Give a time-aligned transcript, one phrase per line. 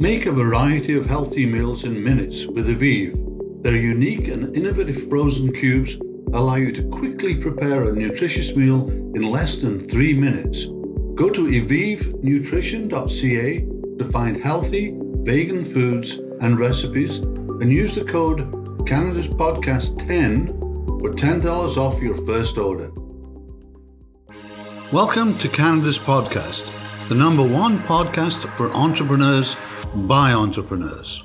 [0.00, 3.18] Make a variety of healthy meals in minutes with Evive.
[3.64, 5.98] Their unique and innovative frozen cubes
[6.32, 10.66] allow you to quickly prepare a nutritious meal in less than three minutes.
[11.16, 13.66] Go to evivenutrition.ca
[13.98, 14.94] to find healthy,
[15.24, 20.46] vegan foods and recipes and use the code Canada's Podcast 10
[21.00, 22.92] for $10 off your first order.
[24.92, 26.70] Welcome to Canada's Podcast,
[27.08, 29.56] the number one podcast for entrepreneurs
[30.06, 31.24] by entrepreneurs.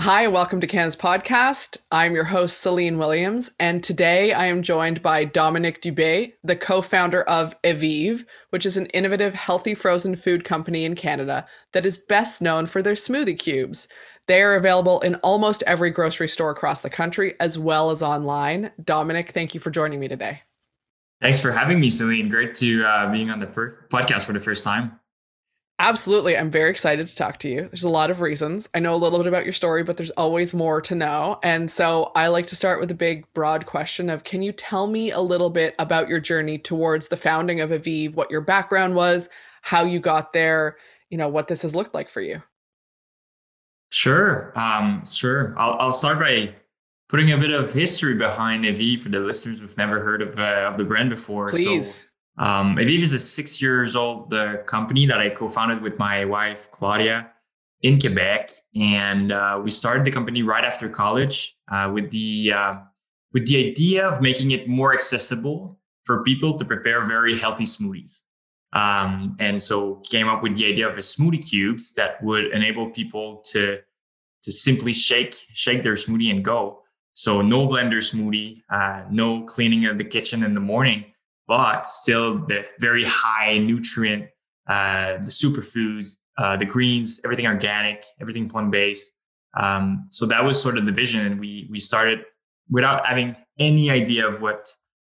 [0.00, 1.76] Hi, welcome to Canada's podcast.
[1.90, 6.80] I'm your host, Celine Williams, and today I am joined by Dominic Dubé, the co
[6.80, 11.98] founder of Evive, which is an innovative healthy frozen food company in Canada that is
[11.98, 13.88] best known for their smoothie cubes.
[14.26, 18.70] They are available in almost every grocery store across the country as well as online.
[18.82, 20.42] Dominic, thank you for joining me today.
[21.20, 22.28] Thanks for having me, Celine.
[22.28, 24.99] Great to uh, being on the podcast for the first time.
[25.80, 26.36] Absolutely.
[26.36, 27.62] I'm very excited to talk to you.
[27.62, 28.68] There's a lot of reasons.
[28.74, 31.38] I know a little bit about your story, but there's always more to know.
[31.42, 34.88] And so I like to start with a big, broad question of can you tell
[34.88, 38.94] me a little bit about your journey towards the founding of Evive, what your background
[38.94, 39.30] was,
[39.62, 40.76] how you got there,
[41.08, 42.42] you know, what this has looked like for you?
[43.88, 44.52] Sure.
[44.56, 45.54] Um, sure.
[45.56, 46.54] I'll, I'll start by
[47.08, 50.66] putting a bit of history behind Evive for the listeners who've never heard of, uh,
[50.68, 51.48] of the brand before.
[51.48, 51.94] Please.
[51.94, 52.04] So,
[52.38, 56.70] um, Evive is a six years old uh, company that I co-founded with my wife
[56.70, 57.30] Claudia
[57.82, 62.74] in Quebec, and uh, we started the company right after college uh, with the uh,
[63.32, 68.22] with the idea of making it more accessible for people to prepare very healthy smoothies.
[68.72, 72.90] Um, and so came up with the idea of a smoothie cubes that would enable
[72.90, 73.78] people to
[74.42, 76.82] to simply shake shake their smoothie and go.
[77.12, 81.04] So no blender smoothie, uh, no cleaning of the kitchen in the morning
[81.50, 84.26] but still the very high nutrient,
[84.68, 89.14] uh, the superfoods, uh, the greens, everything organic, everything plant based.
[89.58, 92.20] Um, so that was sort of the vision, and we we started
[92.70, 94.72] without having any idea of what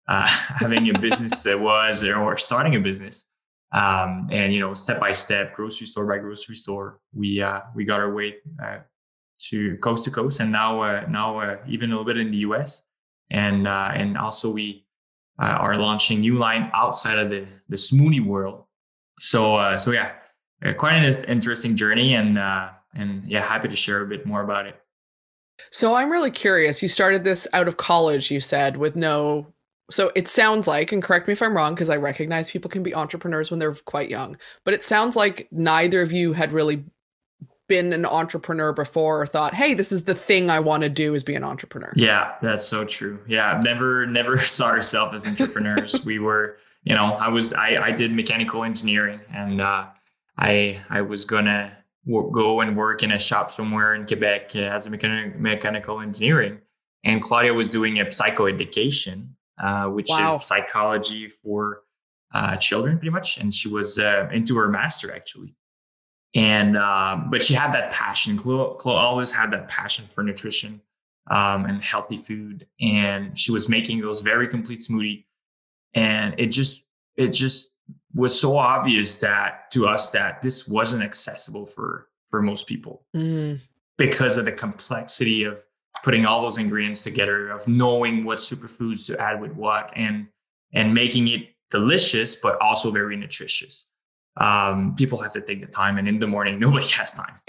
[0.08, 0.26] uh,
[0.60, 3.25] having a business was or, starting a business.
[3.72, 7.86] Um, and you know, step by step, grocery store by grocery store, we uh, we
[7.86, 8.80] got our way uh,
[9.48, 12.42] to coast to coast, and now uh, now uh, even a little bit in the
[12.48, 12.82] U.S.
[13.30, 14.85] and uh, and also we
[15.38, 18.64] uh, are launching new line outside of the the smoothie world.
[19.19, 20.12] So uh, so yeah,
[20.64, 24.42] uh, quite an interesting journey, and uh, and yeah, happy to share a bit more
[24.42, 24.80] about it.
[25.70, 26.82] So I'm really curious.
[26.82, 29.46] You started this out of college, you said, with no.
[29.91, 32.82] So it sounds like, and correct me if I'm wrong, because I recognize people can
[32.82, 36.84] be entrepreneurs when they're quite young, but it sounds like neither of you had really
[37.69, 41.15] been an entrepreneur before or thought, hey, this is the thing I want to do
[41.15, 41.93] is be an entrepreneur.
[41.97, 43.21] Yeah, that's so true.
[43.27, 46.05] Yeah, never never saw ourselves as entrepreneurs.
[46.05, 49.87] we were, you know, I was I I did mechanical engineering and uh,
[50.38, 51.76] I I was gonna
[52.06, 56.00] w- go and work in a shop somewhere in Quebec uh, as a mechanic, mechanical
[56.00, 56.60] engineering.
[57.05, 59.28] And Claudia was doing a psychoeducation,
[59.60, 60.38] uh, which wow.
[60.38, 61.82] is psychology for
[62.34, 63.38] uh, children, pretty much.
[63.38, 65.55] And she was uh, into her master actually
[66.36, 68.36] and um, but she had that passion.
[68.36, 70.82] Chloe, Chloe always had that passion for nutrition
[71.28, 75.25] um, and healthy food, and she was making those very complete smoothie,
[75.94, 76.84] and it just
[77.16, 77.70] it just
[78.14, 83.58] was so obvious that to us that this wasn't accessible for for most people mm.
[83.96, 85.62] because of the complexity of
[86.02, 90.26] putting all those ingredients together, of knowing what superfoods to add with what, and
[90.75, 93.86] and making it delicious but also very nutritious
[94.38, 97.41] um, people have to take the time and in the morning nobody has time.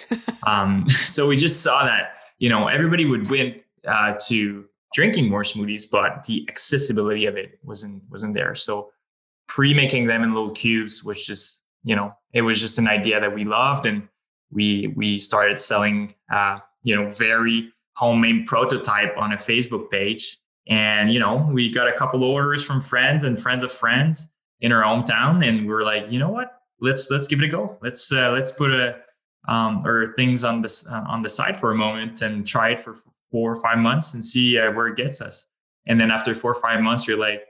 [0.46, 5.44] Um, so we just saw that you know everybody would win uh, to drinking more
[5.44, 8.56] smoothies but the accessibility of it wasn't wasn't there.
[8.56, 8.92] So
[9.48, 13.34] pre-making them in little cubes was just you know it was just an idea that
[13.34, 14.08] we loved and
[14.52, 20.38] we we started selling uh, you know very homemade prototype on a facebook page.
[20.70, 24.72] And you know we got a couple orders from friends and friends of friends in
[24.72, 27.78] our hometown and we were like you know what let's let's give it a go.
[27.82, 29.00] Let's uh, let's put a
[29.48, 32.80] um, or things on this uh, on the side for a moment and try it
[32.80, 32.96] for
[33.32, 35.48] four or five months and see uh, where it gets us.
[35.88, 37.44] And then after four or five months, you're like,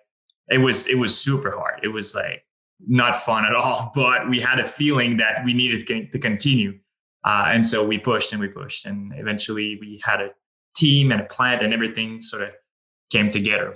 [0.50, 1.80] it was it was super hard.
[1.84, 2.44] It was like
[2.88, 3.92] not fun at all.
[3.96, 6.80] But we had a feeling that we needed to continue,
[7.24, 10.32] uh, and so we pushed and we pushed, and eventually we had a
[10.76, 12.50] team and a plant and everything sort of
[13.12, 13.76] came together.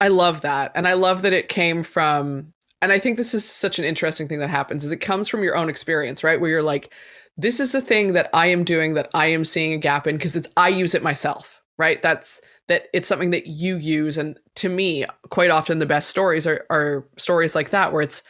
[0.00, 0.72] I love that.
[0.74, 2.52] And I love that it came from
[2.82, 5.42] and I think this is such an interesting thing that happens is it comes from
[5.42, 6.40] your own experience, right?
[6.40, 6.92] Where you're like,
[7.36, 10.16] this is the thing that I am doing that I am seeing a gap in
[10.16, 12.00] because it's I use it myself, right?
[12.02, 14.16] That's that it's something that you use.
[14.16, 18.22] And to me, quite often the best stories are, are stories like that where it's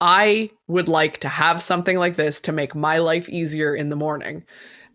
[0.00, 3.96] I would like to have something like this to make my life easier in the
[3.96, 4.44] morning.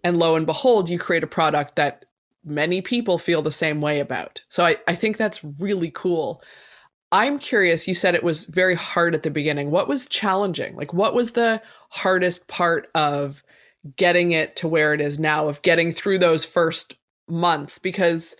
[0.03, 2.05] And lo and behold, you create a product that
[2.43, 4.41] many people feel the same way about.
[4.49, 6.41] So I, I think that's really cool.
[7.11, 9.71] I'm curious, you said it was very hard at the beginning.
[9.71, 10.75] What was challenging?
[10.75, 13.43] Like, what was the hardest part of
[13.95, 16.95] getting it to where it is now, of getting through those first
[17.29, 17.79] months?
[17.79, 18.35] Because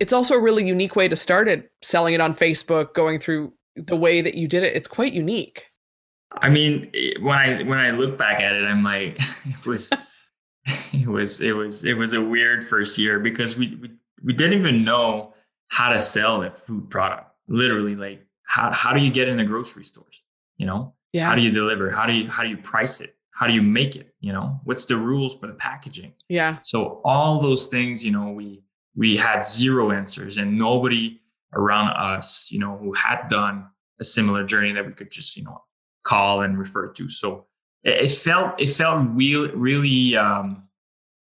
[0.00, 3.52] it's also a really unique way to start it, selling it on Facebook, going through
[3.76, 4.74] the way that you did it.
[4.74, 5.70] It's quite unique.
[6.32, 6.90] I mean,
[7.20, 9.92] when I when I look back at it, I'm like, it was
[10.92, 13.90] it was it was it was a weird first year because we we,
[14.24, 15.34] we didn't even know
[15.68, 17.31] how to sell a food product.
[17.48, 20.22] Literally, like how how do you get in the grocery stores?
[20.56, 21.28] You know, yeah.
[21.28, 21.90] How do you deliver?
[21.90, 23.16] How do you how do you price it?
[23.32, 24.14] How do you make it?
[24.20, 26.14] You know, what's the rules for the packaging?
[26.28, 26.58] Yeah.
[26.62, 28.62] So all those things, you know, we
[28.96, 31.20] we had zero answers and nobody
[31.54, 33.66] around us, you know, who had done
[34.00, 35.62] a similar journey that we could just, you know,
[36.04, 37.08] call and refer to.
[37.08, 37.46] So
[37.84, 40.68] it, it felt it felt real really um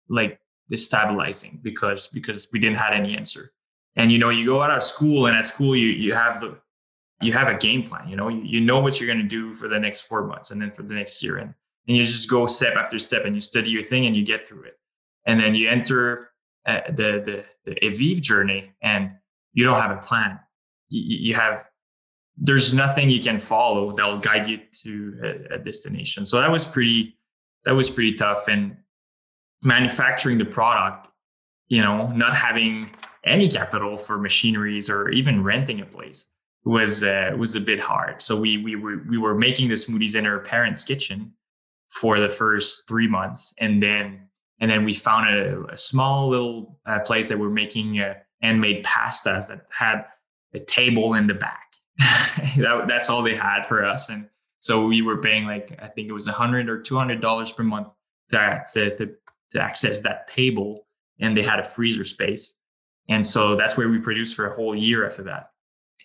[0.09, 0.39] like
[0.71, 3.53] destabilizing because because we didn't have any answer.
[4.01, 6.57] And you know, you go out of school and at school you you have the
[7.21, 9.69] you have a game plan, you know, you, you know what you're gonna do for
[9.69, 11.37] the next four months and then for the next year.
[11.37, 11.53] And
[11.87, 14.49] and you just go step after step and you study your thing and you get
[14.49, 14.79] through it.
[15.27, 16.31] And then you enter
[16.65, 19.13] uh, the the the evive journey and
[19.53, 20.41] you don't have a plan.
[20.89, 21.67] You, you have
[22.39, 26.25] there's nothing you can follow that'll guide you to a, a, destination.
[26.25, 27.19] So that was pretty
[27.67, 28.49] that was pretty tough.
[28.49, 28.79] And
[29.63, 31.07] manufacturing the product,
[31.69, 32.91] you know, not having
[33.25, 36.29] any capital for machineries or even renting a place
[36.65, 38.23] was uh, was a bit hard.
[38.23, 41.33] So we we were we were making the smoothies in our parents' kitchen
[41.89, 44.29] for the first three months, and then
[44.61, 48.85] and then we found a, a small little uh, place that were making uh, handmade
[48.85, 50.05] pastas that had
[50.53, 51.71] a table in the back
[52.57, 54.09] that, that's all they had for us.
[54.09, 54.27] And
[54.61, 57.89] so we were paying like, I think it was a hundred or $200 per month
[58.31, 59.11] to, to,
[59.51, 60.87] to access that table.
[61.21, 62.55] And they had a freezer space.
[63.11, 65.51] And so that's where we produced for a whole year after that.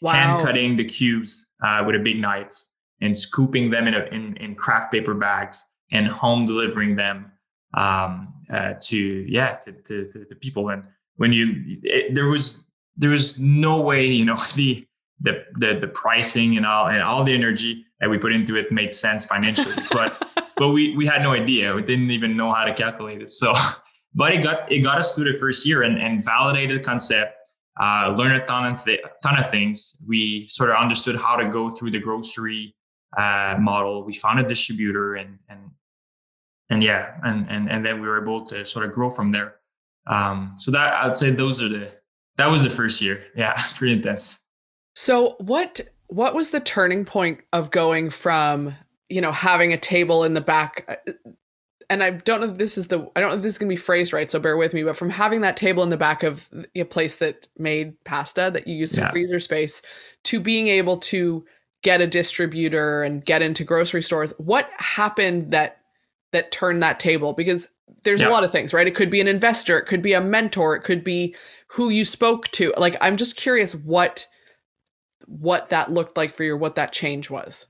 [0.02, 0.12] Wow.
[0.12, 2.52] Hand cutting the cubes uh, with a big knife
[3.00, 7.31] and scooping them in, a, in, in craft paper bags and home delivering them
[7.75, 10.69] um, uh, to yeah to, to, to, the people.
[10.69, 10.88] And
[11.18, 12.63] when you it, there was
[12.98, 14.86] there was no way you know the
[15.22, 18.72] the, the the pricing and all and all the energy that we put into it
[18.72, 20.28] made sense financially but
[20.58, 23.54] but we we had no idea we didn't even know how to calculate it so
[24.16, 27.36] but it got it got us through the first year and, and validated the concept
[27.80, 29.96] uh, learned a ton of th- ton of things.
[30.06, 32.76] We sort of understood how to go through the grocery
[33.18, 34.04] uh, model.
[34.04, 35.72] We found a distributor and and
[36.70, 39.56] and yeah and and and then we were able to sort of grow from there.
[40.08, 41.92] Um, so that i'd say those are the
[42.38, 43.24] that was the first year.
[43.36, 44.42] Yeah pretty intense.
[44.96, 48.74] So what what was the turning point of going from,
[49.10, 51.12] you know, having a table in the back uh,
[51.90, 53.70] and I don't know if this is the I don't know if this is gonna
[53.70, 56.24] be phrased right, so bear with me, but from having that table in the back
[56.24, 59.12] of a place that made pasta that you used some yeah.
[59.12, 59.82] freezer space
[60.24, 61.46] to being able to
[61.84, 65.82] get a distributor and get into grocery stores, what happened that
[66.32, 67.34] that turned that table?
[67.34, 67.70] Because
[68.04, 68.30] there's yeah.
[68.30, 68.88] a lot of things, right?
[68.88, 71.36] It could be an investor, it could be a mentor, it could be
[71.68, 72.74] who you spoke to.
[72.78, 74.28] Like I'm just curious what
[75.28, 77.68] what that looked like for you, what that change was.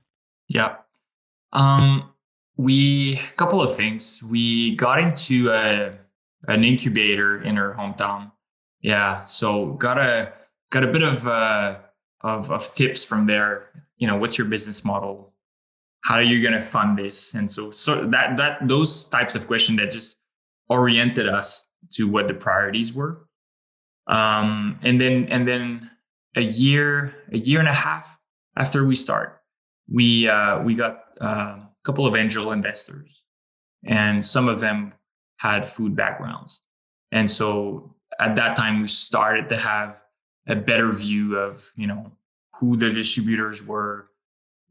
[0.48, 0.76] Yeah.
[1.52, 2.10] Um,
[2.56, 4.22] we a couple of things.
[4.22, 5.92] We got into a
[6.48, 8.32] an incubator in our hometown.
[8.80, 9.24] Yeah.
[9.26, 10.32] So got a
[10.70, 11.78] got a bit of uh
[12.22, 13.70] of of tips from there.
[13.98, 15.32] You know, what's your business model?
[16.02, 17.34] How are you gonna fund this?
[17.34, 20.18] And so so that that those types of questions that just
[20.68, 23.26] oriented us to what the priorities were.
[24.06, 25.90] Um and then and then
[26.36, 28.18] a year, a year and a half
[28.56, 29.40] after we start,
[29.90, 33.22] we uh, we got a couple of angel investors,
[33.84, 34.92] and some of them
[35.38, 36.62] had food backgrounds,
[37.12, 40.02] and so at that time we started to have
[40.48, 42.12] a better view of you know
[42.56, 44.08] who the distributors were,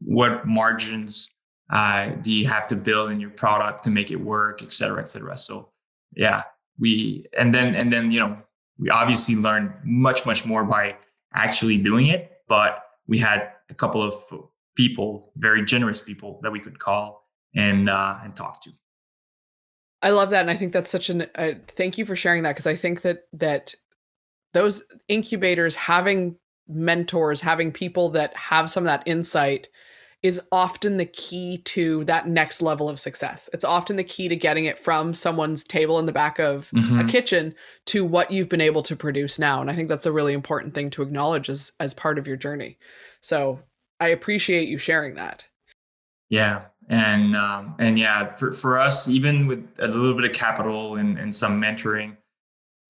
[0.00, 1.30] what margins
[1.70, 5.00] uh, do you have to build in your product to make it work, et cetera,
[5.00, 5.36] et cetera.
[5.36, 5.70] So
[6.14, 6.44] yeah,
[6.78, 8.38] we and then and then you know
[8.78, 10.96] we obviously learned much much more by
[11.34, 14.14] actually doing it, but we had a couple of
[14.76, 18.70] people, very generous people that we could call and uh, and talk to.
[20.02, 21.26] I love that, and I think that's such an.
[21.34, 23.74] Uh, thank you for sharing that because I think that that
[24.52, 26.36] those incubators having
[26.68, 29.68] mentors, having people that have some of that insight
[30.22, 33.48] is often the key to that next level of success.
[33.52, 37.00] It's often the key to getting it from someone's table in the back of mm-hmm.
[37.00, 37.54] a kitchen
[37.86, 39.60] to what you've been able to produce now.
[39.60, 42.36] And I think that's a really important thing to acknowledge as as part of your
[42.36, 42.78] journey.
[43.20, 43.60] So
[44.00, 45.48] I appreciate you sharing that.
[46.28, 50.96] Yeah, and um, and yeah, for for us, even with a little bit of capital
[50.96, 52.16] and and some mentoring,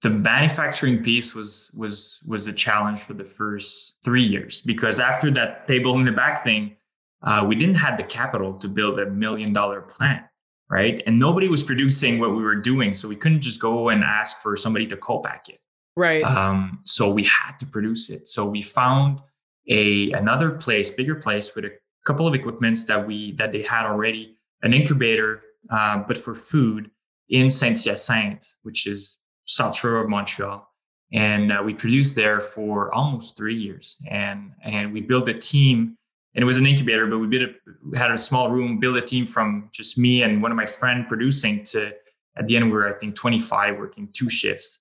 [0.03, 5.31] the manufacturing piece was was was a challenge for the first three years because after
[5.33, 6.77] that table in the back thing,
[7.23, 10.25] uh, we didn't have the capital to build a million dollar plant,
[10.71, 11.03] right?
[11.07, 14.43] And nobody was producing what we were doing, so we couldn't just go and ask
[14.43, 15.61] for somebody to co-pack it.
[15.97, 16.23] Right.
[16.23, 18.29] Um, so we had to produce it.
[18.29, 19.21] So we found
[19.69, 21.73] a another place, bigger place with a
[22.05, 26.91] couple of equipments that we that they had already, an incubator, uh, but for food
[27.29, 30.69] in Saint Hyacinthe, which is south shore of Montreal.
[31.13, 35.97] And uh, we produced there for almost three years, and and we built a team.
[36.35, 39.01] And it was an incubator, but we, built a, had a small room, built a
[39.01, 41.95] team from just me and one of my friend producing to
[42.37, 44.81] at the end we were I think 25 working two shifts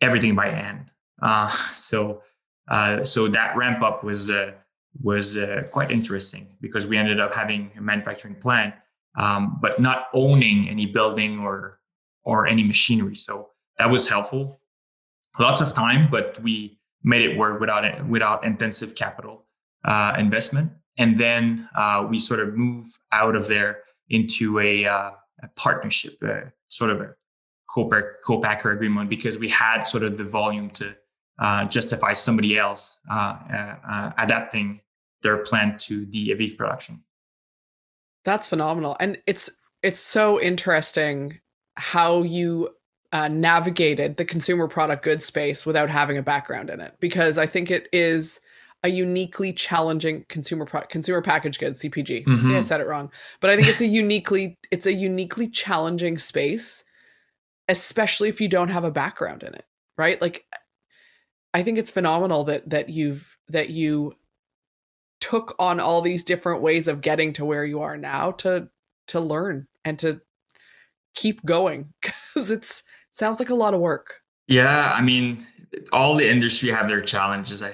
[0.00, 0.90] everything by hand.
[1.20, 2.22] Uh, so
[2.68, 4.52] uh, so that ramp up was uh,
[5.02, 8.74] was uh, quite interesting because we ended up having a manufacturing plant,
[9.18, 11.80] um, but not owning any building or
[12.24, 13.14] or any machinery.
[13.14, 14.60] So that was helpful.
[15.38, 19.44] Lots of time, but we made it work without without intensive capital
[19.84, 20.72] uh, investment.
[20.96, 25.14] And then uh, we sort of move out of there into a, a
[25.56, 26.22] partnership,
[26.68, 27.14] sort of a
[27.68, 30.94] co-packer agreement because we had sort of the volume to
[31.38, 34.80] uh, justify somebody else uh, uh, adapting
[35.22, 37.02] their plant to the evive production.
[38.24, 39.50] That's phenomenal, and it's
[39.82, 41.40] it's so interesting
[41.76, 42.70] how you
[43.12, 47.46] uh, navigated the consumer product goods space without having a background in it because I
[47.46, 48.40] think it is
[48.82, 52.24] a uniquely challenging consumer product consumer packaged goods CPG.
[52.24, 52.46] Mm-hmm.
[52.46, 53.10] See, I said it wrong,
[53.40, 56.84] but I think it's a uniquely it's a uniquely challenging space
[57.68, 59.64] especially if you don't have a background in it,
[59.96, 60.20] right?
[60.20, 60.44] Like
[61.54, 64.14] I think it's phenomenal that that you've that you
[65.20, 68.68] took on all these different ways of getting to where you are now to
[69.06, 70.20] to learn and to
[71.14, 71.94] keep going
[72.34, 74.22] cuz it's it sounds like a lot of work.
[74.48, 75.46] Yeah, I mean,
[75.92, 77.72] all the industry have their challenges, I,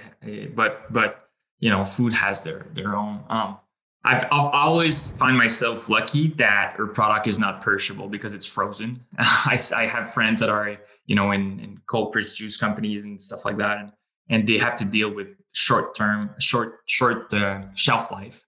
[0.54, 3.24] but but you know, food has their their own.
[3.28, 3.56] Um,
[4.04, 9.04] I've, I've always find myself lucky that our product is not perishable because it's frozen.
[9.18, 10.78] I, I have friends that are,
[11.10, 13.92] you know, in, in cold pressed juice companies and stuff like that, and,
[14.28, 18.44] and they have to deal with short term, short short uh, shelf life,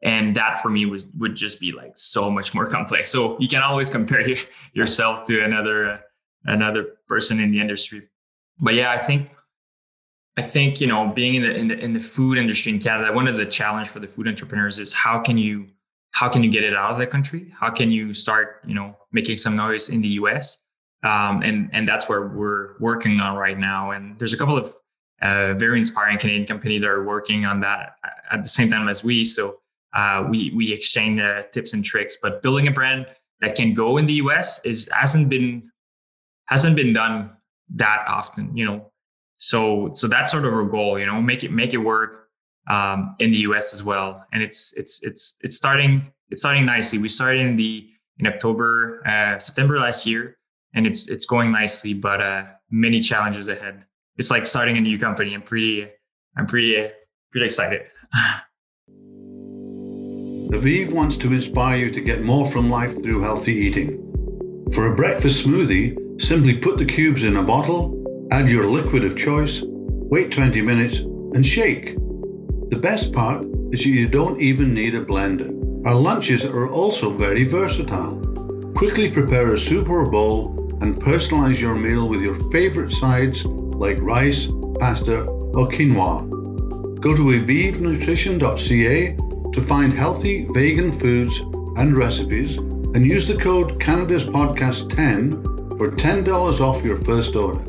[0.00, 3.10] and that for me was would just be like so much more complex.
[3.10, 4.24] So you can always compare
[4.74, 5.98] yourself to another uh,
[6.44, 8.08] another person in the industry.
[8.60, 9.32] But yeah, I think
[10.36, 13.12] I think you know being in the, in the in the food industry in Canada,
[13.12, 15.66] one of the challenge for the food entrepreneurs is how can you
[16.12, 17.52] how can you get it out of the country?
[17.58, 20.60] How can you start you know making some noise in the U.S.
[21.04, 23.90] Um, and and that's where we're working on right now.
[23.90, 24.74] And there's a couple of
[25.22, 27.96] uh, very inspiring Canadian companies that are working on that
[28.30, 29.24] at the same time as we.
[29.24, 29.58] So
[29.92, 32.16] uh, we we exchange uh, tips and tricks.
[32.20, 33.06] But building a brand
[33.40, 34.64] that can go in the U.S.
[34.64, 35.70] is hasn't been
[36.46, 37.30] hasn't been done
[37.74, 38.56] that often.
[38.56, 38.92] You know,
[39.36, 42.28] so so that's sort of our goal you know make it make it work
[42.68, 46.98] um, in the us as well and it's it's it's it's starting it's starting nicely
[46.98, 50.36] we started in the in october uh, september last year
[50.74, 53.84] and it's it's going nicely but uh, many challenges ahead
[54.16, 55.88] it's like starting a new company i'm pretty
[56.36, 56.90] i'm pretty
[57.30, 57.82] pretty excited
[60.52, 63.98] Evive wants to inspire you to get more from life through healthy eating.
[64.72, 69.16] For a breakfast smoothie, simply put the cubes in a bottle Add your liquid of
[69.16, 71.94] choice, wait 20 minutes, and shake.
[72.70, 75.52] The best part is you don't even need a blender.
[75.86, 78.18] Our lunches are also very versatile.
[78.74, 84.00] Quickly prepare a soup or bowl and personalize your meal with your favorite sides like
[84.00, 86.28] rice, pasta, or quinoa.
[87.00, 89.16] Go to evivenutrition.ca
[89.52, 91.40] to find healthy vegan foods
[91.76, 95.42] and recipes and use the code Canada's Podcast 10
[95.76, 97.64] for $10 off your first order.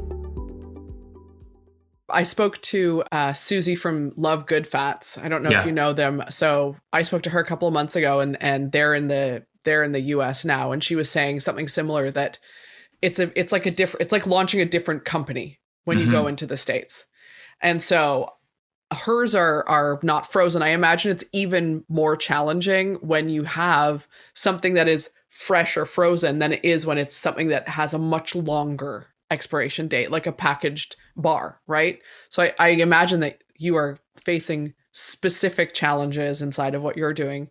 [2.09, 5.17] I spoke to uh, Susie from Love Good Fats.
[5.17, 5.62] I don't know yeah.
[5.62, 6.24] if you know them.
[6.29, 9.43] So I spoke to her a couple of months ago, and and they're in the
[9.63, 10.45] they're in the U.S.
[10.45, 12.39] now, and she was saying something similar that
[13.05, 16.07] it's a it's like a different it's like launching a different company when mm-hmm.
[16.07, 16.29] you go mm-hmm.
[16.29, 17.05] into the states,
[17.62, 18.31] and so
[18.91, 20.63] hers are are not frozen.
[20.63, 26.39] I imagine it's even more challenging when you have something that is fresh or frozen
[26.39, 30.31] than it is when it's something that has a much longer expiration date, like a
[30.31, 32.00] packaged bar, right?
[32.29, 37.50] So I, I imagine that you are facing specific challenges inside of what you're doing.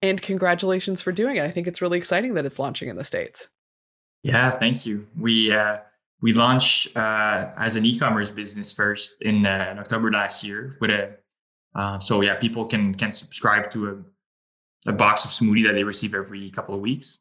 [0.00, 1.44] And congratulations for doing it.
[1.44, 3.48] I think it's really exciting that it's launching in the States.
[4.22, 5.06] Yeah, thank you.
[5.16, 5.78] We uh,
[6.20, 10.90] we launched uh, as an e-commerce business first in, uh, in October last year with
[10.90, 11.16] a
[11.74, 15.84] uh, so yeah, people can can subscribe to a a box of smoothie that they
[15.84, 17.18] receive every couple of weeks.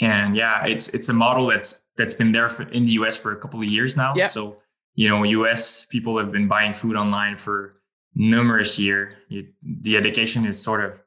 [0.00, 3.32] And yeah, it's it's a model that's that's been there for, in the US for
[3.32, 4.14] a couple of years now.
[4.14, 4.28] Yep.
[4.28, 4.58] So
[4.94, 7.80] you know, US people have been buying food online for
[8.14, 9.16] numerous year.
[9.28, 11.02] You, the education is sort of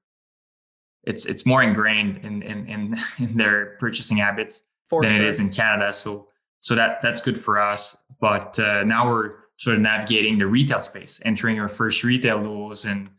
[1.03, 5.25] it's it's more ingrained in in in, in their purchasing habits For than sure.
[5.25, 5.93] it is in Canada.
[5.93, 6.27] So
[6.59, 7.97] so that that's good for us.
[8.19, 12.85] But uh, now we're sort of navigating the retail space, entering our first retail doors,
[12.85, 13.09] and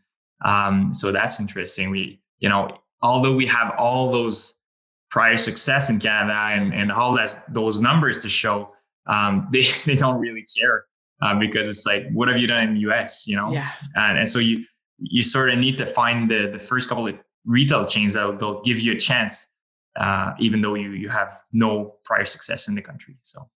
[0.45, 1.89] um, so that's interesting.
[1.89, 4.55] We you know although we have all those
[5.09, 8.73] prior success in Canada and and all that those numbers to show,
[9.07, 10.85] um, they they don't really care
[11.21, 13.27] uh, because it's like what have you done in the US?
[13.27, 13.69] You know, Yeah.
[13.95, 14.65] and, and so you
[14.99, 18.37] you sort of need to find the the first couple of retail chains that will,
[18.37, 19.47] they'll give you a chance
[19.95, 23.49] uh, even though you you have no prior success in the country so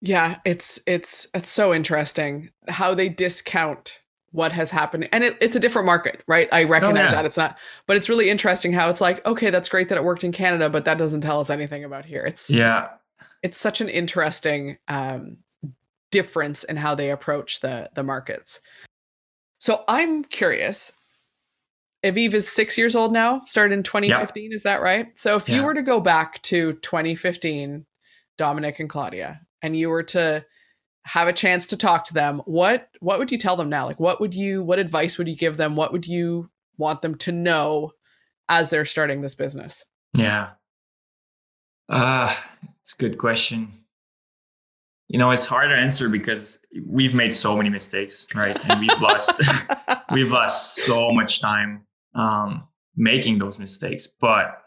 [0.00, 4.00] Yeah, it's it's it's so interesting how they discount
[4.32, 7.12] what has happened and it, it's a different market right i recognize yeah.
[7.12, 10.02] that it's not but it's really interesting how it's like okay that's great that it
[10.02, 12.88] worked in canada but that doesn't tell us anything about here it's yeah
[13.44, 15.36] it's such an interesting um,
[16.10, 18.60] difference in how they approach the the markets.
[19.58, 20.92] So I'm curious.
[22.04, 23.42] Evive is six years old now.
[23.46, 25.16] Started in 2015, is that right?
[25.16, 27.86] So if you were to go back to 2015,
[28.36, 30.44] Dominic and Claudia, and you were to
[31.06, 33.86] have a chance to talk to them, what what would you tell them now?
[33.86, 35.76] Like, what would you what advice would you give them?
[35.76, 37.92] What would you want them to know
[38.48, 39.84] as they're starting this business?
[40.14, 40.50] yeah
[41.88, 42.34] uh
[42.80, 43.72] it's a good question
[45.08, 49.00] you know it's hard to answer because we've made so many mistakes right and we've
[49.00, 49.42] lost
[50.12, 51.84] we've lost so much time
[52.14, 54.06] um, making those mistakes.
[54.06, 54.62] But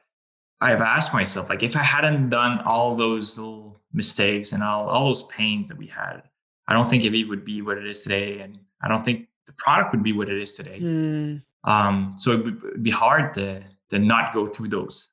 [0.59, 5.05] I've asked myself, like, if I hadn't done all those little mistakes and all, all
[5.05, 6.23] those pains that we had,
[6.67, 8.39] I don't think Evive would be what it is today.
[8.39, 10.79] And I don't think the product would be what it is today.
[10.79, 15.11] Hmm, Um, so it would be hard to to not go through those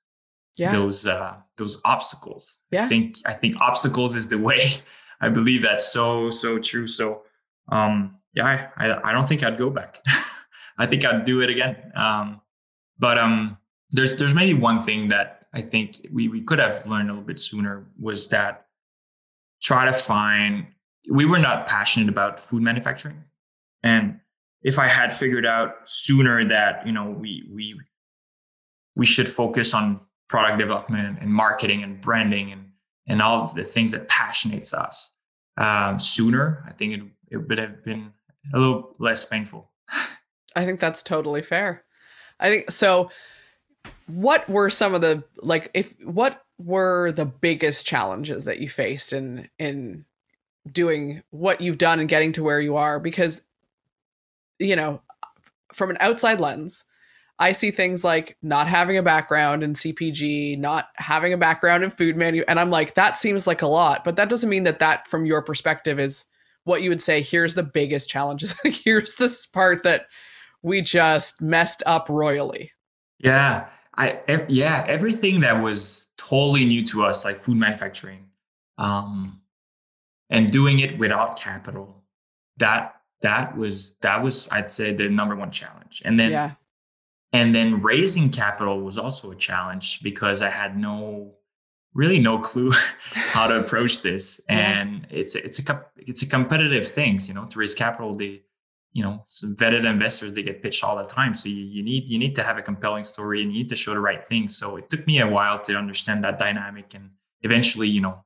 [0.57, 0.73] yeah.
[0.73, 2.59] those uh, those obstacles.
[2.71, 2.85] Yeah.
[2.85, 4.71] I think I think obstacles is the way.
[5.21, 6.87] I believe that's so so true.
[6.87, 7.23] So
[7.69, 10.01] um, yeah, I I don't think I'd go back.
[10.79, 11.93] I think I'd do it again.
[11.95, 12.41] Um,
[12.99, 13.59] but um,
[13.91, 17.27] there's there's maybe one thing that I think we we could have learned a little
[17.27, 18.67] bit sooner was that
[19.63, 20.67] try to find.
[21.11, 23.25] We were not passionate about food manufacturing,
[23.83, 24.21] and
[24.63, 27.81] if I had figured out sooner that you know we we
[28.97, 32.71] we should focus on product development and marketing and branding and
[33.07, 35.13] and all of the things that passionates us
[35.59, 38.13] um, sooner, I think it it would have been
[38.53, 39.71] a little less painful.
[40.57, 41.85] I think that's totally fair.
[42.41, 43.11] I think so.
[44.07, 49.13] What were some of the like if what were the biggest challenges that you faced
[49.13, 50.05] in in
[50.71, 53.43] doing what you've done and getting to where you are because
[54.59, 55.01] you know
[55.73, 56.85] from an outside lens
[57.39, 61.91] I see things like not having a background in CPG, not having a background in
[61.91, 64.79] food menu and I'm like that seems like a lot, but that doesn't mean that
[64.79, 66.27] that from your perspective is
[66.63, 68.55] what you would say here's the biggest challenges.
[68.65, 70.07] here's this part that
[70.65, 72.73] we just messed up royally.
[73.21, 78.27] Yeah, I ev- yeah everything that was totally new to us, like food manufacturing,
[78.79, 79.41] um,
[80.31, 82.03] and doing it without capital.
[82.57, 86.03] That that was that was I'd say the number one challenge.
[86.05, 86.53] And then yeah.
[87.33, 91.35] and then raising capital was also a challenge because I had no
[91.95, 92.73] really no clue
[93.13, 94.81] how to approach this Yeah.
[94.81, 98.43] and it's a- it's a it's a competitive thing you know to raise capital they
[98.95, 102.09] you know some vetted investors they get pitched all the time so you, you need
[102.09, 104.57] you need to have a compelling story and you need to show the right things
[104.57, 107.11] so it took me a while to understand that dynamic and
[107.43, 108.25] eventually you know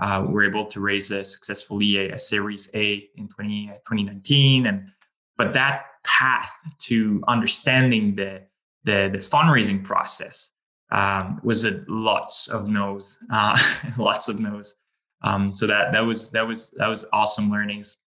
[0.00, 4.88] uh, we're able to raise a, successfully a, a series a in 20, 2019 and
[5.36, 8.42] but that path to understanding the
[8.84, 10.50] the, the fundraising process
[10.90, 13.58] um, was a lots of no's, uh,
[13.98, 14.76] lots of no's.
[15.22, 17.98] Um, so that that was that was that was awesome learnings.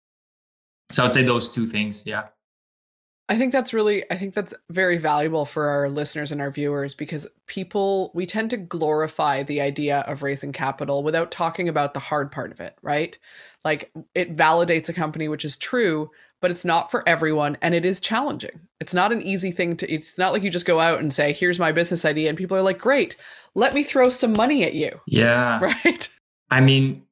[0.91, 2.03] So I would say those two things.
[2.05, 2.27] Yeah.
[3.31, 6.93] I think that's really I think that's very valuable for our listeners and our viewers
[6.93, 12.01] because people we tend to glorify the idea of raising capital without talking about the
[12.01, 13.17] hard part of it, right?
[13.63, 17.85] Like it validates a company which is true, but it's not for everyone and it
[17.85, 18.67] is challenging.
[18.81, 21.31] It's not an easy thing to it's not like you just go out and say
[21.31, 23.15] here's my business idea and people are like great,
[23.55, 25.59] let me throw some money at you, Yeah.
[25.85, 26.09] right?
[26.49, 27.03] I mean,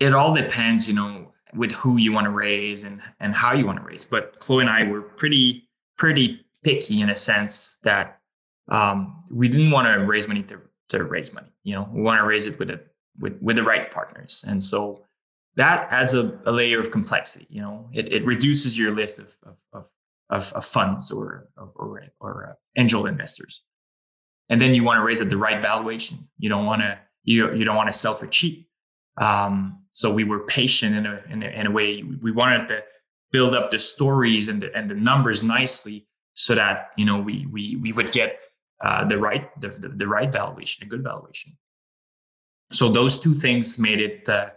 [0.00, 3.66] it all depends, you know, with who you want to raise and and how you
[3.66, 4.04] want to raise.
[4.04, 8.20] But Chloe and I were pretty pretty picky in a sense that
[8.68, 11.52] um, we didn't want to raise money to to raise money.
[11.64, 12.80] You know, we want to raise it with a
[13.18, 15.04] with with the right partners, and so
[15.56, 17.46] that adds a, a layer of complexity.
[17.50, 19.36] You know, it it reduces your list of
[19.72, 19.90] of
[20.30, 23.62] of, of, funds or or or uh, angel investors,
[24.48, 26.28] and then you want to raise at the right valuation.
[26.38, 28.68] You don't want to you you don't want to sell for cheap.
[29.18, 32.02] Um, so we were patient in a, in a in a way.
[32.02, 32.82] We wanted to
[33.30, 37.46] build up the stories and the and the numbers nicely so that you know we
[37.46, 38.38] we we would get
[38.82, 41.56] uh, the right the, the, the right valuation, a good valuation.
[42.72, 44.50] So those two things made it uh,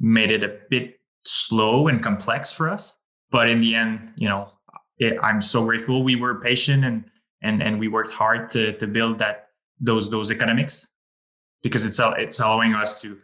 [0.00, 2.96] made it a bit slow and complex for us.
[3.30, 4.50] But in the end, you know,
[4.98, 7.04] it, I'm so grateful we were patient and
[7.42, 9.46] and and we worked hard to to build that
[9.80, 10.88] those those economics
[11.62, 13.18] because it's it's allowing us to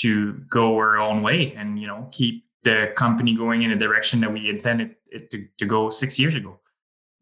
[0.00, 4.20] to go our own way and you know keep the company going in a direction
[4.20, 6.58] that we intended it to, to go six years ago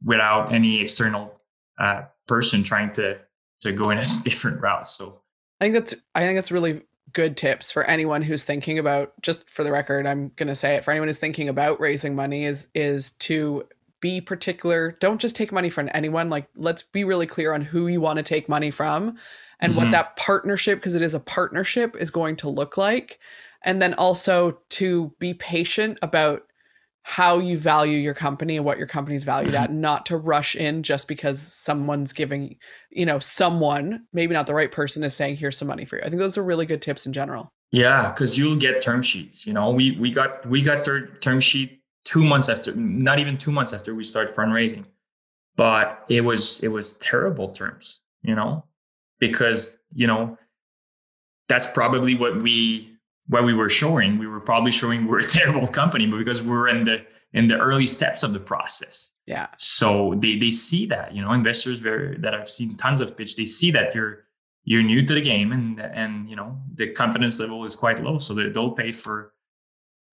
[0.02, 1.40] without any external
[1.78, 3.18] uh, person trying to
[3.60, 4.86] to go in a different route.
[4.86, 5.20] So
[5.60, 6.82] i think that's i think that's really
[7.12, 10.74] good tips for anyone who's thinking about just for the record i'm going to say
[10.74, 13.64] it for anyone who's thinking about raising money is is to
[14.04, 14.98] be particular.
[15.00, 16.28] Don't just take money from anyone.
[16.28, 19.16] Like let's be really clear on who you want to take money from
[19.60, 19.80] and mm-hmm.
[19.80, 23.18] what that partnership because it is a partnership is going to look like.
[23.62, 26.42] And then also to be patient about
[27.00, 29.64] how you value your company and what your company's valued mm-hmm.
[29.64, 32.56] at not to rush in just because someone's giving
[32.90, 36.02] you know someone maybe not the right person is saying here's some money for you.
[36.02, 37.48] I think those are really good tips in general.
[37.72, 39.70] Yeah because you'll get term sheets you know?
[39.70, 43.72] We we got we got third term sheet two months after, not even two months
[43.72, 44.84] after we started fundraising.
[45.56, 48.64] But it was it was terrible terms, you know,
[49.20, 50.36] because you know
[51.48, 52.94] that's probably what we
[53.28, 54.18] what we were showing.
[54.18, 57.58] We were probably showing we're a terrible company, but because we're in the in the
[57.58, 59.10] early steps of the process.
[59.26, 59.48] Yeah.
[59.56, 63.36] So they they see that, you know, investors very that I've seen tons of pitch,
[63.36, 64.24] they see that you're
[64.64, 68.18] you're new to the game and and you know the confidence level is quite low.
[68.18, 69.32] So they, they'll pay for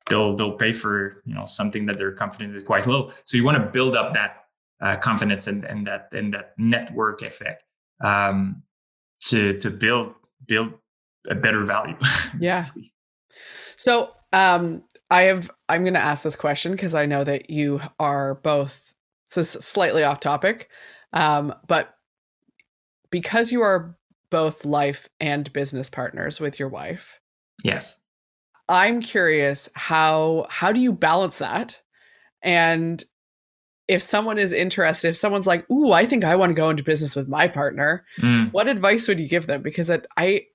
[0.09, 3.11] they'll they'll pay for you know something that their confidence is quite low.
[3.25, 4.45] So you want to build up that
[4.81, 7.63] uh, confidence and, and that and that network effect
[8.03, 8.63] um,
[9.21, 10.13] to to build
[10.47, 10.73] build
[11.29, 11.95] a better value.
[12.39, 12.69] yeah.
[13.77, 17.81] So um, I have I'm going to ask this question because I know that you
[17.99, 18.93] are both.
[19.33, 20.69] This is slightly off topic,
[21.13, 21.95] um, but
[23.11, 23.95] because you are
[24.29, 27.19] both life and business partners with your wife.
[27.63, 27.99] Yes.
[28.71, 31.81] I'm curious how how do you balance that?
[32.41, 33.03] And
[33.89, 36.81] if someone is interested, if someone's like, "Ooh, I think I want to go into
[36.81, 38.51] business with my partner," mm.
[38.53, 39.62] what advice would you give them?
[39.62, 40.45] Because it, I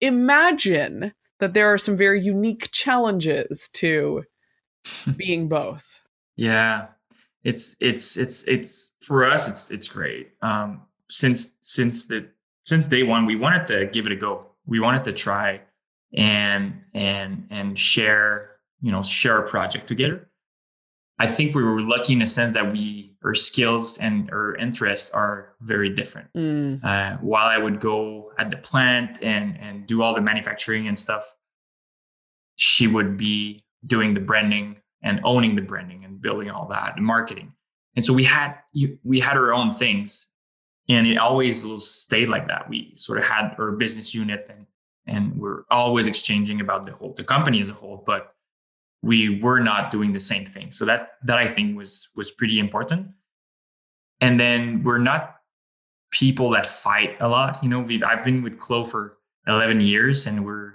[0.00, 4.22] imagine that there are some very unique challenges to
[5.16, 6.00] being both.
[6.36, 6.86] Yeah,
[7.42, 9.48] it's it's it's it's for us.
[9.48, 10.30] It's it's great.
[10.42, 12.28] Um, since since the
[12.66, 14.46] since day one, we wanted to give it a go.
[14.64, 15.62] We wanted to try
[16.14, 20.28] and and and share you know share a project together.
[21.18, 25.10] I think we were lucky in a sense that we our skills and our interests
[25.12, 26.28] are very different.
[26.34, 26.84] Mm.
[26.84, 30.98] uh, while i would go at the plant and and do all the manufacturing and
[30.98, 31.34] stuff
[32.56, 37.04] she would be doing the branding and owning the branding and building all that and
[37.04, 37.52] marketing.
[37.96, 38.54] And so we had
[39.04, 40.26] we had our own things
[40.88, 42.68] and it always stayed like that.
[42.68, 44.66] We sort of had our business unit and
[45.06, 48.34] and we're always exchanging about the whole the company as a whole but
[49.04, 50.72] we were not doing the same thing.
[50.72, 53.08] So that that i think was was pretty important.
[54.20, 55.36] And then we're not
[56.10, 57.62] people that fight a lot.
[57.62, 60.72] You know we've i've been with Clo for 11 years and we're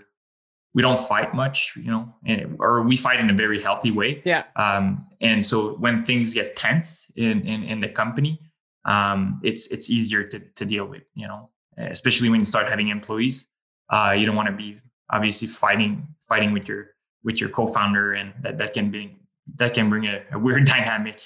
[0.75, 4.21] we don't fight much you know and, or we fight in a very healthy way.
[4.25, 4.43] Yeah.
[4.55, 8.39] Um and so when things get tense in in, in the company
[8.85, 12.89] um it's it's easier to to deal with you know especially when you start having
[12.89, 13.47] employees
[13.89, 14.78] uh, you don't want to be
[15.10, 16.88] obviously fighting fighting with your
[17.23, 19.15] with your co-founder, and that that can be
[19.58, 21.21] that can bring a, a weird dynamic.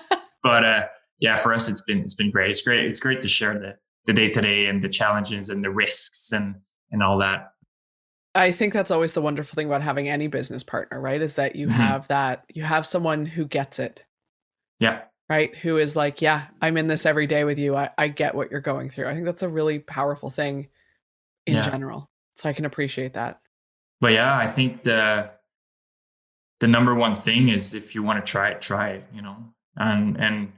[0.42, 0.86] but uh,
[1.20, 2.50] yeah, for us, it's been it's been great.
[2.50, 2.84] It's great.
[2.84, 6.32] It's great to share the the day to day and the challenges and the risks
[6.32, 6.56] and
[6.90, 7.52] and all that.
[8.34, 11.20] I think that's always the wonderful thing about having any business partner, right?
[11.20, 11.76] Is that you mm-hmm.
[11.76, 14.04] have that you have someone who gets it.
[14.80, 15.02] Yeah.
[15.28, 15.54] Right.
[15.56, 17.76] Who is like, yeah, I'm in this every day with you.
[17.76, 19.08] I, I get what you're going through.
[19.08, 20.68] I think that's a really powerful thing
[21.48, 21.62] in yeah.
[21.62, 22.10] general.
[22.36, 23.40] So I can appreciate that.
[24.00, 25.30] But yeah, I think the
[26.60, 29.36] the number one thing is if you want to try it, try it, you know,
[29.76, 30.52] and and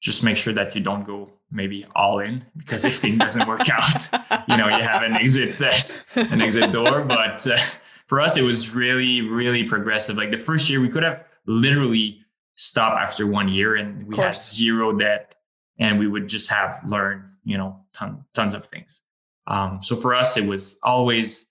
[0.00, 3.68] just make sure that you don't go maybe all in because if thing doesn't work
[3.72, 4.08] out,
[4.48, 7.02] you know, you have an exit test, an exit door.
[7.08, 7.58] But uh,
[8.06, 10.16] for us, it was really really progressive.
[10.16, 12.24] Like the first year, we could have literally
[12.56, 15.34] stopped after one year, and we had zero debt,
[15.78, 19.02] and we would just have learned, you know, ton, tons of things.
[19.48, 21.46] Um, so for us, it was always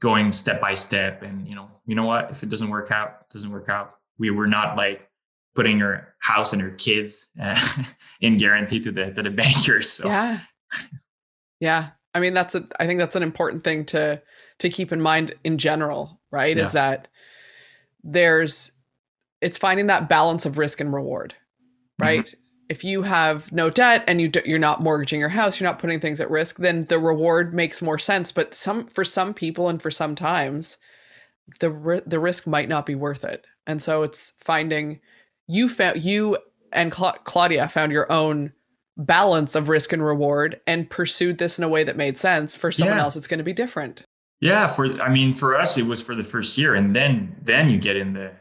[0.00, 3.22] going step by step, and you know, you know what, if it doesn't work out,
[3.22, 3.96] it doesn't work out.
[4.18, 5.08] We were not like
[5.54, 7.58] putting her house and her kids uh,
[8.20, 9.90] in guarantee to the to the bankers.
[9.90, 10.08] So.
[10.08, 10.38] Yeah,
[11.58, 11.90] yeah.
[12.14, 12.66] I mean, that's a.
[12.78, 14.22] I think that's an important thing to
[14.58, 16.56] to keep in mind in general, right?
[16.56, 16.62] Yeah.
[16.64, 17.08] Is that
[18.04, 18.72] there's
[19.40, 21.34] it's finding that balance of risk and reward,
[21.98, 22.24] right?
[22.24, 22.39] Mm-hmm.
[22.70, 25.80] If you have no debt and you do, you're not mortgaging your house, you're not
[25.80, 28.32] putting things at risk, then the reward makes more sense.
[28.32, 30.78] But some for some people and for some times,
[31.58, 33.44] the the risk might not be worth it.
[33.66, 35.00] And so it's finding
[35.46, 36.38] you found you
[36.72, 38.52] and Cla- Claudia found your own
[38.96, 42.56] balance of risk and reward and pursued this in a way that made sense.
[42.56, 43.02] For someone yeah.
[43.04, 44.04] else, it's going to be different.
[44.40, 47.68] Yeah, for I mean, for us, it was for the first year, and then then
[47.68, 48.32] you get in the.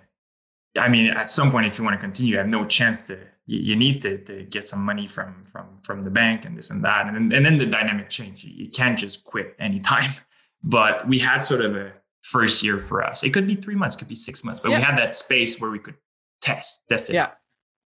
[0.78, 3.20] I mean, at some point, if you want to continue, you have no chance to.
[3.50, 6.70] You, you need to, to get some money from from from the bank and this
[6.70, 8.44] and that, and then, and then the dynamic change.
[8.44, 10.12] You, you can't just quit anytime.
[10.62, 13.24] But we had sort of a first year for us.
[13.24, 14.80] It could be three months, could be six months, but yeah.
[14.80, 15.96] we had that space where we could
[16.42, 16.84] test.
[16.90, 17.14] That's it.
[17.14, 17.32] Yeah,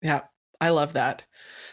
[0.03, 0.21] yeah,
[0.61, 1.25] I love that.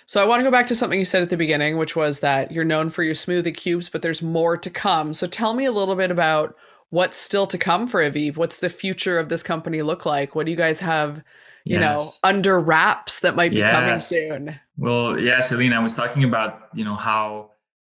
[0.06, 2.20] So I want to go back to something you said at the beginning, which was
[2.20, 5.12] that you're known for your smoothie cubes, but there's more to come.
[5.12, 6.54] So tell me a little bit about
[6.90, 8.36] what's still to come for Evive.
[8.36, 10.34] What's the future of this company look like?
[10.34, 11.22] What do you guys have,
[11.66, 12.20] you yes.
[12.22, 13.72] know, under wraps that might be yes.
[13.72, 14.60] coming soon?
[14.76, 17.50] Well, yeah, Celine, I was talking about, you know, how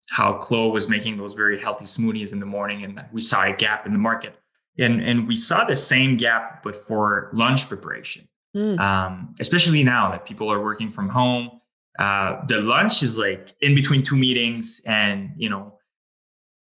[0.10, 3.54] how Chloe was making those very healthy smoothies in the morning and we saw a
[3.54, 4.36] gap in the market.
[4.78, 8.28] And and we saw the same gap but for lunch preparation.
[8.56, 8.80] Mm.
[8.80, 11.62] Um, especially now that people are working from home
[12.00, 15.78] uh, the lunch is like in between two meetings and you know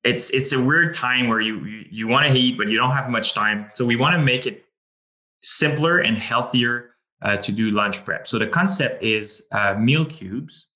[0.04, 2.92] it's it's a weird time where you you, you want to eat but you don't
[2.92, 4.65] have much time so we want to make it
[5.46, 10.70] simpler and healthier uh, to do lunch prep so the concept is uh, meal cubes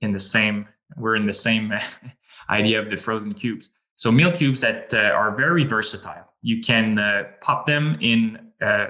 [0.00, 1.72] in the same we're in the same
[2.50, 6.98] idea of the frozen cubes so meal cubes that uh, are very versatile you can
[6.98, 8.86] uh, pop them in uh,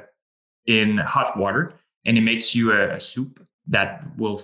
[0.66, 1.72] in hot water
[2.04, 4.40] and it makes you a, a soup that will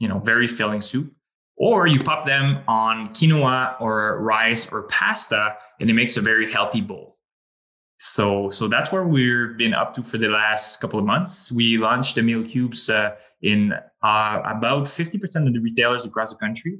[0.00, 1.12] you know, very filling soup.
[1.56, 6.50] Or you pop them on quinoa or rice or pasta, and it makes a very
[6.50, 7.18] healthy bowl.
[8.02, 11.52] So, so that's where we've been up to for the last couple of months.
[11.52, 16.38] We launched the meal cubes uh, in uh, about 50% of the retailers across the
[16.38, 16.78] country.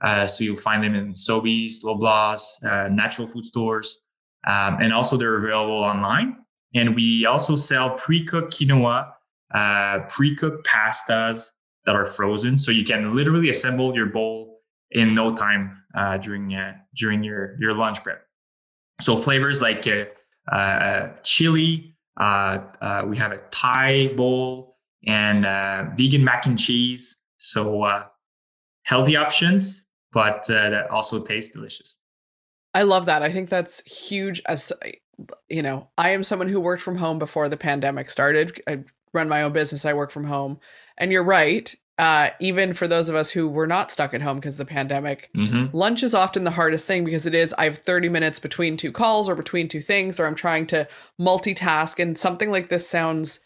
[0.00, 4.00] Uh, so you'll find them in Sobeys, Loblaws, uh, natural food stores,
[4.46, 6.36] um, and also they're available online.
[6.72, 9.10] And we also sell pre-cooked quinoa,
[9.52, 11.50] uh, pre-cooked pastas,
[11.84, 12.56] that are frozen.
[12.56, 14.60] So you can literally assemble your bowl
[14.92, 18.22] in no time uh, during uh, during your your lunch prep.
[19.00, 19.84] So flavors like
[21.22, 24.76] chili, uh, uh, we have a Thai bowl
[25.06, 25.44] and
[25.96, 27.16] vegan mac and cheese.
[27.38, 28.04] So
[28.82, 31.96] healthy options, but that also taste delicious.
[32.74, 33.22] I love that.
[33.22, 34.42] I think that's huge.
[34.46, 34.72] As
[35.48, 38.60] you know, I am someone who worked from home before the pandemic started.
[38.66, 39.84] I run my own business.
[39.84, 40.60] I work from home.
[40.98, 41.74] And you're right.
[42.00, 44.64] Uh, even for those of us who were not stuck at home because of the
[44.64, 45.76] pandemic, mm-hmm.
[45.76, 48.90] lunch is often the hardest thing because it is I have 30 minutes between two
[48.90, 50.88] calls or between two things, or I'm trying to
[51.20, 51.98] multitask.
[52.02, 53.40] And something like this sounds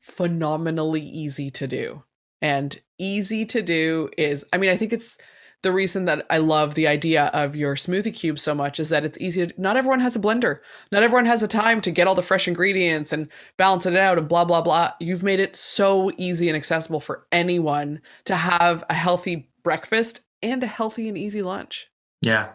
[0.00, 2.02] phenomenally easy to do.
[2.40, 5.18] And easy to do is, I mean, I think it's
[5.62, 9.04] the reason that I love the idea of your smoothie cube so much is that
[9.04, 10.60] it's easy to, not everyone has a blender.
[10.92, 14.18] Not everyone has the time to get all the fresh ingredients and balance it out
[14.18, 14.92] and blah, blah, blah.
[15.00, 20.62] You've made it so easy and accessible for anyone to have a healthy breakfast and
[20.62, 21.88] a healthy and easy lunch.
[22.22, 22.50] Yeah.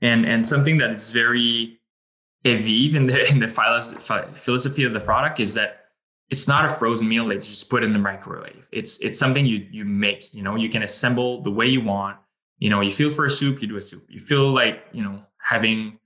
[0.00, 1.78] And, and something that is very
[2.44, 5.86] Evive in the, in the philosophy of the product is that
[6.30, 8.68] it's not a frozen meal that you just put in the microwave.
[8.72, 10.34] It's it's something you you make.
[10.34, 12.16] You know, you can assemble the way you want
[12.58, 14.04] you know, you feel for a soup, you do a soup.
[14.08, 15.98] You feel like, you know, having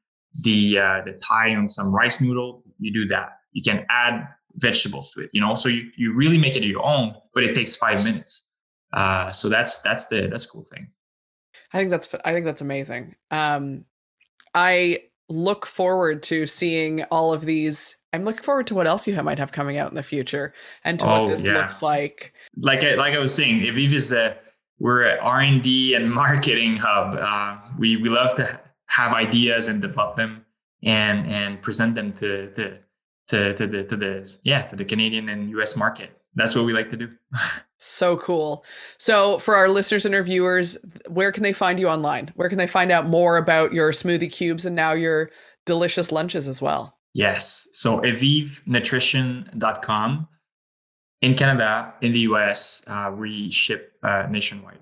[0.42, 3.38] the uh, the Thai on some rice noodle, you do that.
[3.52, 5.54] You can add vegetables to it, you know.
[5.54, 8.46] So you you really make it your own, but it takes five minutes.
[8.92, 10.88] Uh, so that's that's the that's cool thing.
[11.72, 13.14] I think that's I think that's amazing.
[13.30, 13.84] Um,
[14.54, 17.96] I look forward to seeing all of these.
[18.12, 20.52] I'm looking forward to what else you have, might have coming out in the future
[20.82, 21.52] and to oh, what this yeah.
[21.52, 22.32] looks like.
[22.56, 24.36] Like I, like I was saying, if is a
[24.80, 27.16] we're an R&D and marketing hub.
[27.18, 30.44] Uh, we, we love to have ideas and develop them
[30.82, 32.78] and, and present them to, to,
[33.28, 36.10] to, to the, to the, yeah, to the Canadian and US market.
[36.34, 37.10] That's what we like to do.
[37.78, 38.64] so cool.
[38.98, 42.32] So for our listeners and our viewers, where can they find you online?
[42.34, 45.30] Where can they find out more about your smoothie cubes and now your
[45.66, 46.96] delicious lunches as well?
[47.12, 47.68] Yes.
[47.72, 50.28] So evivenutrition.com
[51.22, 54.78] in Canada, in the US, uh, we ship uh, nationwide.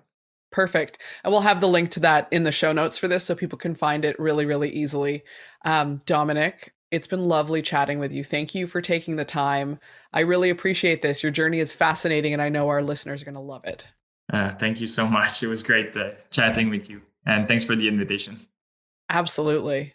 [0.51, 1.03] Perfect.
[1.25, 3.59] And we'll have the link to that in the show notes for this so people
[3.59, 5.25] can find it really, really easily.
[5.65, 8.25] Um, Dominic, It's been lovely chatting with you.
[8.25, 9.79] Thank you for taking the time.
[10.13, 11.23] I really appreciate this.
[11.23, 13.89] Your journey is fascinating, and I know our listeners are going to love it.
[14.33, 15.43] Uh, thank you so much.
[15.43, 17.03] It was great uh, chatting with you.
[17.27, 18.39] And thanks for the invitation.
[19.11, 19.95] Absolutely.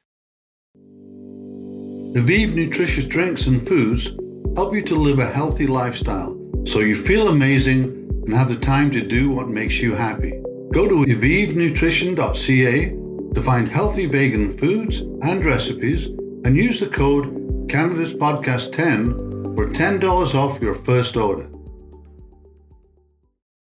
[2.15, 4.15] Evive nutritious drinks and foods
[4.55, 8.89] help you to live a healthy lifestyle so you feel amazing and have the time
[8.91, 10.31] to do what makes you happy.
[10.71, 12.89] Go to evivenutrition.ca
[13.33, 16.07] to find healthy vegan foods and recipes
[16.45, 21.49] and use the code Canada's Podcast 10 for $10 off your first order.